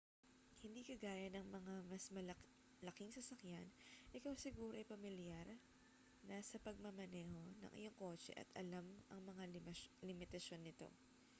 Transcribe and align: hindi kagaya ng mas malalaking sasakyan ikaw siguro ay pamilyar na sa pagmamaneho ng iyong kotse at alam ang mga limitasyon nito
hindi 0.65 0.81
kagaya 0.89 1.27
ng 1.31 1.45
mas 1.91 2.05
malalaking 2.15 3.09
sasakyan 3.15 3.67
ikaw 4.17 4.33
siguro 4.37 4.73
ay 4.75 4.81
pamilyar 4.93 5.45
na 6.27 6.37
sa 6.49 6.57
pagmamaneho 6.65 7.41
ng 7.61 7.71
iyong 7.79 7.97
kotse 8.03 8.31
at 8.41 8.49
alam 8.63 8.85
ang 9.13 9.21
mga 9.29 9.43
limitasyon 10.07 10.61
nito 10.65 10.87